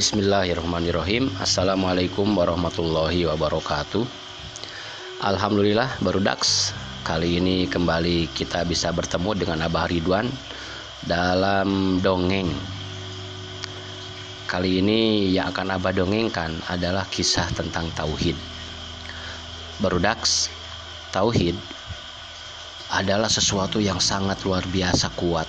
Bismillahirrahmanirrahim. 0.00 1.28
Assalamualaikum 1.44 2.24
warahmatullahi 2.32 3.28
wabarakatuh. 3.28 4.00
Alhamdulillah 5.20 6.00
baru 6.00 6.24
daks 6.24 6.72
Kali 7.04 7.36
ini 7.36 7.68
kembali 7.68 8.32
kita 8.32 8.64
bisa 8.64 8.96
bertemu 8.96 9.36
dengan 9.36 9.68
Abah 9.68 9.92
Ridwan 9.92 10.24
Dalam 11.04 12.00
dongeng. 12.00 12.48
Kali 14.48 14.80
ini 14.80 15.36
yang 15.36 15.52
akan 15.52 15.76
Abah 15.76 15.92
dongengkan 15.92 16.56
adalah 16.72 17.04
kisah 17.04 17.52
tentang 17.52 17.92
Tauhid. 17.92 18.40
Baru 19.84 20.00
daks 20.00 20.48
Tauhid 21.12 21.60
adalah 22.88 23.28
sesuatu 23.28 23.76
yang 23.76 24.00
sangat 24.00 24.48
luar 24.48 24.64
biasa 24.64 25.12
kuat. 25.12 25.44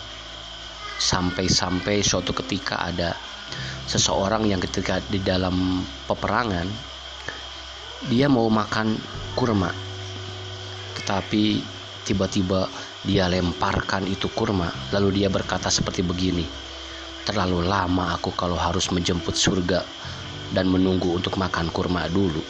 Sampai-sampai 0.99 2.03
suatu 2.03 2.35
ketika 2.35 2.83
ada 2.83 3.15
seseorang 3.91 4.47
yang 4.47 4.63
ketika 4.63 5.03
di 5.11 5.19
dalam 5.19 5.83
peperangan 6.07 6.63
dia 8.07 8.31
mau 8.31 8.47
makan 8.47 8.95
kurma. 9.35 9.67
Tetapi 10.95 11.59
tiba-tiba 12.07 12.71
dia 13.03 13.27
lemparkan 13.27 14.07
itu 14.07 14.31
kurma 14.31 14.71
lalu 14.95 15.21
dia 15.21 15.27
berkata 15.27 15.67
seperti 15.67 16.05
begini 16.05 16.45
terlalu 17.21 17.65
lama 17.67 18.17
aku 18.17 18.33
kalau 18.33 18.57
harus 18.57 18.89
menjemput 18.89 19.37
surga 19.37 19.85
dan 20.55 20.71
menunggu 20.71 21.11
untuk 21.11 21.35
makan 21.37 21.69
kurma 21.69 22.07
dulu. 22.07 22.41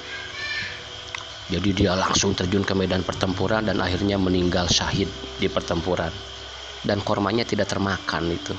Jadi 1.52 1.84
dia 1.84 1.98
langsung 2.00 2.32
terjun 2.32 2.64
ke 2.64 2.72
medan 2.72 3.04
pertempuran 3.04 3.68
dan 3.68 3.84
akhirnya 3.84 4.16
meninggal 4.16 4.72
syahid 4.72 5.12
di 5.36 5.52
pertempuran. 5.52 6.14
Dan 6.82 7.04
kormanya 7.04 7.46
tidak 7.46 7.70
termakan 7.70 8.34
itu 8.34 8.56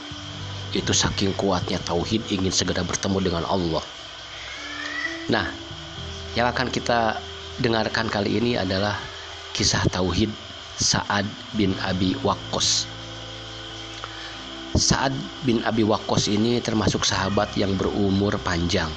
itu 0.73 0.92
saking 0.97 1.37
kuatnya 1.37 1.77
tauhid 1.84 2.25
ingin 2.33 2.53
segera 2.53 2.81
bertemu 2.81 3.19
dengan 3.20 3.45
Allah. 3.45 3.84
Nah, 5.29 5.47
yang 6.33 6.48
akan 6.48 6.73
kita 6.73 7.20
dengarkan 7.61 8.09
kali 8.09 8.41
ini 8.41 8.56
adalah 8.56 8.97
kisah 9.53 9.84
tauhid 9.92 10.33
Sa'ad 10.81 11.29
bin 11.53 11.77
Abi 11.84 12.17
Waqqas. 12.25 12.89
Sa'ad 14.73 15.12
bin 15.45 15.61
Abi 15.69 15.84
Waqqas 15.84 16.33
ini 16.33 16.59
termasuk 16.64 17.05
sahabat 17.05 17.53
yang 17.61 17.77
berumur 17.77 18.41
panjang. 18.41 18.89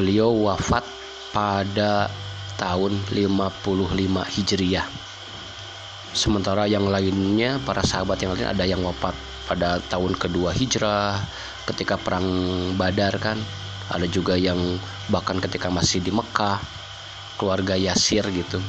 Beliau 0.00 0.32
wafat 0.48 0.82
pada 1.36 2.08
tahun 2.56 2.96
55 3.12 3.68
Hijriah. 4.24 4.88
Sementara 6.16 6.64
yang 6.66 6.88
lainnya 6.88 7.60
para 7.62 7.84
sahabat 7.84 8.18
yang 8.24 8.32
lain 8.34 8.48
ada 8.48 8.64
yang 8.66 8.82
wafat 8.82 9.29
pada 9.50 9.82
tahun 9.90 10.14
kedua 10.14 10.54
hijrah 10.54 11.18
ketika 11.66 11.98
perang 11.98 12.30
Badar 12.78 13.18
kan. 13.18 13.42
Ada 13.90 14.06
juga 14.06 14.38
yang 14.38 14.78
bahkan 15.10 15.42
ketika 15.42 15.66
masih 15.66 15.98
di 15.98 16.14
Mekah 16.14 16.62
keluarga 17.34 17.74
Yasir 17.74 18.22
gitu. 18.30 18.62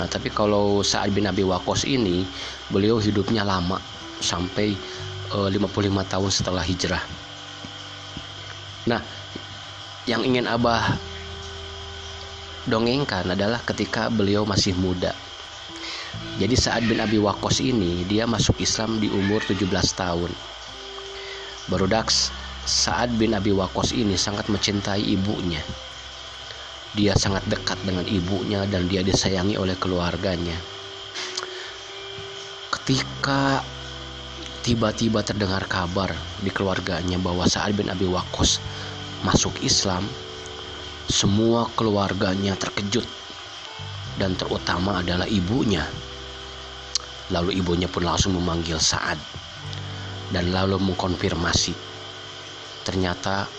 Nah 0.00 0.08
tapi 0.08 0.32
kalau 0.32 0.80
saat 0.80 1.12
bin 1.12 1.28
Abi 1.28 1.44
Waqqas 1.44 1.84
ini 1.84 2.24
beliau 2.72 2.96
hidupnya 2.96 3.44
lama 3.44 3.76
sampai 4.24 4.72
e, 5.28 5.38
eh, 5.44 5.48
55 5.52 5.92
tahun 6.08 6.30
setelah 6.32 6.64
hijrah. 6.64 7.04
Nah 8.88 9.04
yang 10.08 10.24
ingin 10.24 10.48
Abah 10.48 10.96
dongengkan 12.64 13.28
adalah 13.28 13.60
ketika 13.60 14.08
beliau 14.08 14.48
masih 14.48 14.72
muda 14.72 15.12
jadi 16.36 16.52
saat 16.52 16.84
bin 16.84 17.00
Abi 17.00 17.16
Waqqas 17.16 17.64
ini 17.64 18.04
dia 18.04 18.28
masuk 18.28 18.60
Islam 18.60 19.00
di 19.00 19.08
umur 19.08 19.40
17 19.40 19.72
tahun. 19.96 20.28
Baru 21.72 21.88
daks 21.88 22.28
saat 22.68 23.08
bin 23.16 23.32
Abi 23.32 23.56
Waqqas 23.56 23.96
ini 23.96 24.20
sangat 24.20 24.52
mencintai 24.52 25.00
ibunya. 25.00 25.64
Dia 26.92 27.16
sangat 27.16 27.40
dekat 27.48 27.80
dengan 27.88 28.04
ibunya 28.04 28.68
dan 28.68 28.84
dia 28.84 29.00
disayangi 29.00 29.56
oleh 29.56 29.80
keluarganya. 29.80 30.60
Ketika 32.68 33.64
tiba-tiba 34.60 35.24
terdengar 35.24 35.64
kabar 35.64 36.12
di 36.44 36.52
keluarganya 36.52 37.16
bahwa 37.16 37.48
saat 37.48 37.72
bin 37.72 37.88
Abi 37.88 38.04
Waqqas 38.12 38.60
masuk 39.24 39.56
Islam, 39.64 40.04
semua 41.08 41.64
keluarganya 41.80 42.52
terkejut 42.60 43.08
dan 44.20 44.36
terutama 44.36 45.00
adalah 45.00 45.24
ibunya 45.24 45.88
Lalu 47.34 47.58
ibunya 47.58 47.90
pun 47.90 48.06
langsung 48.06 48.38
memanggil 48.38 48.78
Saad 48.78 49.18
dan 50.30 50.54
lalu 50.54 50.78
mengkonfirmasi. 50.78 51.74
Ternyata 52.86 53.50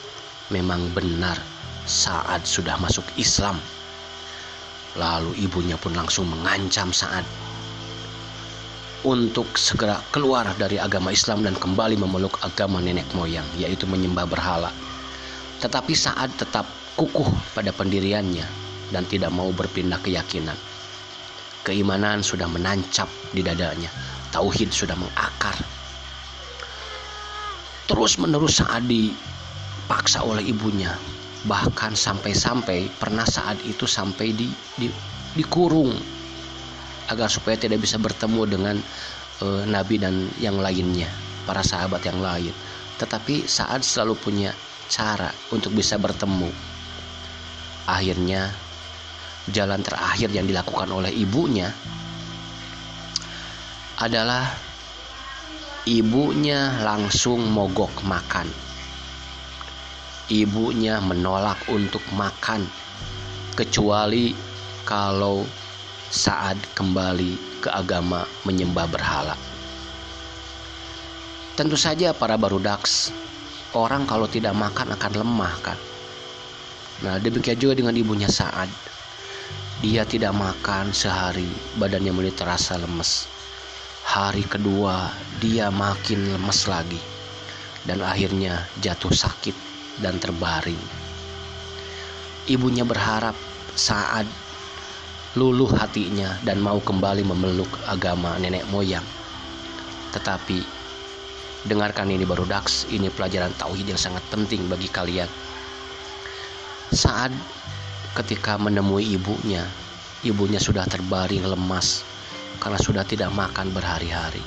memang 0.56 0.92
benar 0.96 1.36
Saad 1.84 2.48
sudah 2.48 2.80
masuk 2.80 3.04
Islam. 3.20 3.60
Lalu 4.96 5.36
ibunya 5.44 5.76
pun 5.76 5.92
langsung 5.92 6.32
mengancam 6.32 6.96
Saad 6.96 7.28
untuk 9.06 9.56
segera 9.56 10.02
keluar 10.10 10.48
dari 10.58 10.82
agama 10.82 11.14
Islam 11.14 11.46
dan 11.46 11.54
kembali 11.54 11.96
memeluk 12.02 12.42
agama 12.42 12.82
nenek 12.82 13.08
moyang, 13.14 13.46
yaitu 13.56 13.86
menyembah 13.86 14.26
berhala. 14.26 14.72
Tetapi 15.62 15.94
Saad 15.94 16.34
tetap 16.40 16.66
kukuh 16.98 17.30
pada 17.54 17.70
pendiriannya 17.72 18.48
dan 18.90 19.04
tidak 19.06 19.30
mau 19.30 19.52
berpindah 19.54 20.02
keyakinan. 20.02 20.58
Keimanan 21.68 22.24
sudah 22.24 22.48
menancap 22.48 23.12
di 23.36 23.44
dadanya. 23.44 23.92
Tauhid 24.32 24.72
sudah 24.72 24.96
mengakar. 24.96 25.60
Terus 27.92 28.16
menerus 28.16 28.64
saat 28.64 28.88
dipaksa 28.88 30.24
oleh 30.24 30.48
ibunya. 30.48 30.96
Bahkan 31.44 32.00
sampai-sampai 32.00 32.88
pernah 32.96 33.28
saat 33.28 33.60
itu 33.68 33.84
sampai 33.84 34.32
di, 34.32 34.48
di 34.80 34.88
dikurung 35.36 35.92
agar 37.12 37.28
supaya 37.28 37.60
tidak 37.60 37.84
bisa 37.84 38.00
bertemu 38.00 38.42
dengan 38.48 38.76
e, 39.44 39.46
nabi 39.68 40.00
dan 40.00 40.32
yang 40.40 40.60
lainnya, 40.60 41.12
para 41.44 41.64
sahabat 41.64 42.00
yang 42.04 42.24
lain. 42.24 42.56
Tetapi 42.96 43.44
saat 43.44 43.84
selalu 43.84 44.16
punya 44.16 44.52
cara 44.88 45.32
untuk 45.52 45.76
bisa 45.76 46.00
bertemu. 46.00 46.52
Akhirnya 47.88 48.52
jalan 49.52 49.80
terakhir 49.80 50.28
yang 50.32 50.48
dilakukan 50.48 50.92
oleh 50.92 51.12
ibunya 51.12 51.72
adalah 53.98 54.46
ibunya 55.88 56.84
langsung 56.84 57.48
mogok 57.50 58.04
makan. 58.04 58.46
Ibunya 60.28 61.00
menolak 61.00 61.72
untuk 61.72 62.04
makan 62.12 62.68
kecuali 63.56 64.36
kalau 64.84 65.48
saat 66.12 66.60
kembali 66.76 67.64
ke 67.64 67.72
agama 67.72 68.28
menyembah 68.44 68.86
berhala. 68.92 69.36
Tentu 71.56 71.80
saja 71.80 72.12
para 72.12 72.36
barudaks, 72.36 73.10
orang 73.74 74.04
kalau 74.04 74.28
tidak 74.28 74.54
makan 74.54 74.94
akan 74.94 75.14
lemah 75.16 75.54
kan. 75.64 75.80
Nah 77.08 77.18
demikian 77.24 77.58
juga 77.58 77.74
dengan 77.80 77.96
ibunya 77.96 78.30
Saad 78.30 78.70
dia 79.78 80.02
tidak 80.10 80.34
makan 80.34 80.90
sehari, 80.90 81.46
badannya 81.78 82.10
mulai 82.10 82.34
terasa 82.34 82.82
lemes. 82.82 83.30
Hari 84.10 84.42
kedua, 84.50 85.14
dia 85.38 85.70
makin 85.70 86.34
lemes 86.34 86.66
lagi, 86.66 86.98
dan 87.86 88.02
akhirnya 88.02 88.66
jatuh 88.82 89.14
sakit 89.14 89.54
dan 90.02 90.18
terbaring. 90.18 90.82
Ibunya 92.50 92.82
berharap 92.90 93.38
saat 93.78 94.26
luluh 95.38 95.70
hatinya 95.70 96.34
dan 96.42 96.58
mau 96.58 96.82
kembali 96.82 97.22
memeluk 97.22 97.70
agama 97.86 98.34
nenek 98.42 98.66
moyang. 98.74 99.06
Tetapi, 100.10 100.66
dengarkan 101.70 102.10
ini 102.10 102.26
baru 102.26 102.50
daks, 102.50 102.90
ini 102.90 103.14
pelajaran 103.14 103.54
tauhid 103.62 103.94
yang 103.94 104.02
sangat 104.02 104.26
penting 104.34 104.66
bagi 104.66 104.90
kalian. 104.90 105.30
Saat 106.90 107.30
ketika 108.18 108.58
menemui 108.58 109.14
ibunya, 109.14 109.62
ibunya 110.26 110.58
sudah 110.58 110.90
terbaring 110.90 111.46
lemas 111.46 112.02
karena 112.58 112.82
sudah 112.82 113.06
tidak 113.06 113.30
makan 113.30 113.70
berhari-hari. 113.70 114.42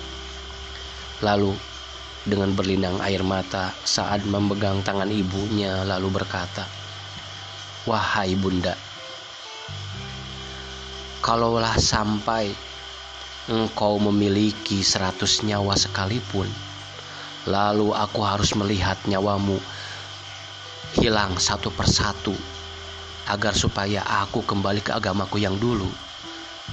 Lalu 1.22 1.55
dengan 2.26 2.50
berlinang 2.50 2.99
air 2.99 3.22
mata 3.22 3.70
saat 3.87 4.26
memegang 4.26 4.82
tangan 4.82 5.06
ibunya 5.06 5.87
lalu 5.87 6.11
berkata, 6.11 6.67
"Wahai 7.87 8.34
Bunda, 8.34 8.75
kalaulah 11.22 11.78
sampai 11.78 12.50
engkau 13.46 14.02
memiliki 14.02 14.82
seratus 14.82 15.46
nyawa 15.46 15.78
sekalipun, 15.78 16.50
lalu 17.46 17.94
aku 17.94 18.20
harus 18.26 18.50
melihat 18.58 18.99
nyawamu 19.06 19.62
hilang 20.99 21.38
satu 21.38 21.70
persatu 21.70 22.34
agar 23.31 23.55
supaya 23.55 24.03
aku 24.03 24.43
kembali 24.43 24.82
ke 24.82 24.91
agamaku 24.91 25.38
yang 25.38 25.55
dulu. 25.62 25.87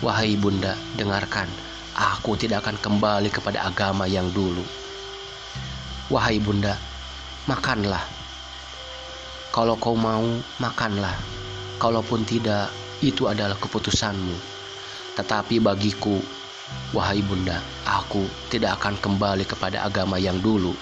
Wahai 0.01 0.33
bunda, 0.33 0.73
dengarkan, 0.97 1.45
aku 1.93 2.33
tidak 2.33 2.65
akan 2.65 2.77
kembali 2.81 3.29
kepada 3.29 3.69
agama 3.69 4.09
yang 4.09 4.29
dulu. 4.33 4.65
Wahai 6.09 6.41
bunda, 6.41 6.73
makanlah, 7.45 8.01
Kalau 9.57 9.73
kau 9.81 9.97
mau, 9.97 10.21
makanlah. 10.61 11.17
Kalaupun 11.81 12.21
tidak, 12.29 12.69
itu 13.01 13.25
adalah 13.25 13.57
keputusanmu. 13.57 14.37
Tetapi 15.17 15.57
bagiku, 15.57 16.21
wahai 16.93 17.25
bunda, 17.25 17.57
aku 17.81 18.21
tidak 18.53 18.77
akan 18.77 19.01
kembali 19.01 19.49
kepada 19.49 19.81
agama 19.81 20.21
yang 20.21 20.37
dulu. 20.37 20.77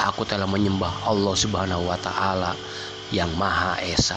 Aku 0.00 0.24
telah 0.24 0.48
menyembah 0.48 1.04
Allah 1.04 1.34
Subhanahu 1.36 1.92
wa 1.92 1.98
Ta'ala 2.00 2.56
yang 3.12 3.28
Maha 3.36 3.80
Esa. 3.84 4.15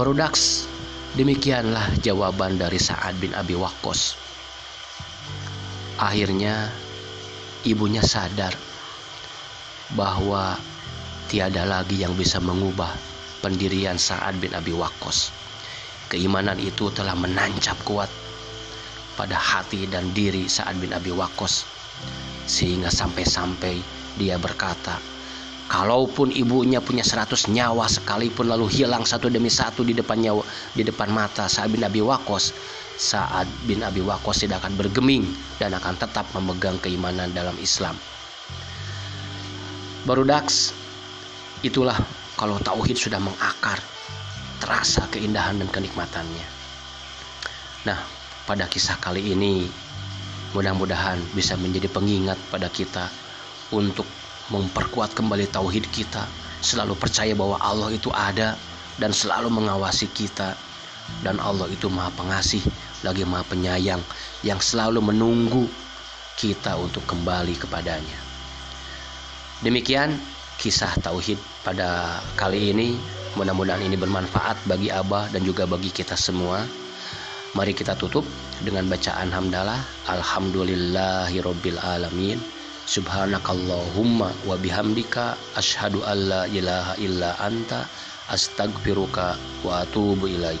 Berudaks, 0.00 0.64
demikianlah 1.12 2.00
jawaban 2.00 2.56
dari 2.56 2.80
Sa'ad 2.80 3.20
bin 3.20 3.36
Abi 3.36 3.52
Waqqas. 3.52 4.16
Akhirnya, 6.00 6.72
ibunya 7.68 8.00
sadar 8.00 8.56
bahwa 9.92 10.56
tiada 11.28 11.68
lagi 11.68 12.00
yang 12.00 12.16
bisa 12.16 12.40
mengubah 12.40 12.88
pendirian 13.44 14.00
Sa'ad 14.00 14.40
bin 14.40 14.56
Abi 14.56 14.72
Waqqas. 14.72 15.36
Keimanan 16.08 16.56
itu 16.56 16.88
telah 16.96 17.12
menancap 17.12 17.76
kuat 17.84 18.08
pada 19.20 19.36
hati 19.36 19.84
dan 19.84 20.16
diri 20.16 20.48
Sa'ad 20.48 20.80
bin 20.80 20.96
Abi 20.96 21.12
Waqqas 21.12 21.68
sehingga 22.48 22.88
sampai-sampai 22.88 23.84
dia 24.16 24.40
berkata, 24.40 24.96
kalaupun 25.70 26.34
ibunya 26.34 26.82
punya 26.82 27.06
seratus 27.06 27.46
nyawa 27.46 27.86
sekalipun 27.86 28.50
lalu 28.50 28.66
hilang 28.66 29.06
satu 29.06 29.30
demi 29.30 29.46
satu 29.46 29.86
di 29.86 29.94
depan 29.94 30.18
nyawa 30.18 30.42
di 30.74 30.82
depan 30.82 31.14
mata 31.14 31.46
Sa'ad 31.46 31.70
bin 31.70 31.86
Abi 31.86 32.02
Waqqas, 32.02 32.50
Sa'ad 32.98 33.46
bin 33.70 33.86
Abi 33.86 34.02
Waqqas 34.02 34.42
tidak 34.42 34.66
akan 34.66 34.74
bergeming 34.74 35.22
dan 35.62 35.70
akan 35.78 35.94
tetap 35.94 36.26
memegang 36.34 36.74
keimanan 36.82 37.30
dalam 37.30 37.54
Islam. 37.62 37.94
Baru 40.02 40.26
daks, 40.26 40.74
itulah 41.62 41.94
kalau 42.34 42.58
tauhid 42.58 42.98
sudah 42.98 43.22
mengakar, 43.22 43.78
terasa 44.58 45.06
keindahan 45.14 45.62
dan 45.62 45.70
kenikmatannya. 45.70 46.46
Nah, 47.86 48.00
pada 48.42 48.66
kisah 48.66 48.98
kali 48.98 49.22
ini 49.22 49.70
mudah-mudahan 50.50 51.22
bisa 51.30 51.54
menjadi 51.54 51.86
pengingat 51.86 52.36
pada 52.50 52.66
kita 52.66 53.06
untuk 53.70 54.08
memperkuat 54.50 55.14
kembali 55.14 55.46
tauhid 55.50 55.86
kita, 55.94 56.26
selalu 56.60 56.98
percaya 56.98 57.32
bahwa 57.32 57.56
Allah 57.62 57.90
itu 57.94 58.10
ada 58.10 58.58
dan 59.00 59.14
selalu 59.14 59.48
mengawasi 59.48 60.10
kita 60.12 60.58
dan 61.24 61.42
Allah 61.42 61.66
itu 61.70 61.90
Maha 61.90 62.12
Pengasih, 62.14 62.62
lagi 63.02 63.26
Maha 63.26 63.42
Penyayang 63.46 64.02
yang 64.46 64.62
selalu 64.62 65.02
menunggu 65.02 65.66
kita 66.38 66.78
untuk 66.78 67.02
kembali 67.10 67.58
kepadanya. 67.58 68.18
Demikian 69.60 70.16
kisah 70.56 70.92
tauhid 71.04 71.36
pada 71.64 72.20
kali 72.36 72.72
ini. 72.72 72.96
Mudah-mudahan 73.38 73.84
ini 73.84 73.94
bermanfaat 73.94 74.66
bagi 74.66 74.90
Abah 74.90 75.30
dan 75.30 75.46
juga 75.46 75.68
bagi 75.68 75.92
kita 75.92 76.18
semua. 76.18 76.64
Mari 77.54 77.76
kita 77.76 77.94
tutup 77.94 78.24
dengan 78.64 78.88
bacaan 78.88 79.30
hamdalah. 79.30 79.78
Alhamdulillahirabbil 80.08 81.78
alamin. 81.78 82.59
Subhanakallahumma 82.90 84.34
wa 84.50 84.58
bihamdika 84.58 85.38
asyhadu 85.54 86.02
alla 86.02 86.50
ilaha 86.50 86.98
illa 86.98 87.38
anta 87.38 87.86
astagfiruka 88.26 89.38
wa 89.62 89.86
atubu 89.86 90.26
ilaik. 90.26 90.58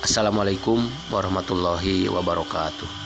Assalamualaikum 0.00 0.88
warahmatullahi 1.12 2.08
wabarakatuh. 2.08 3.03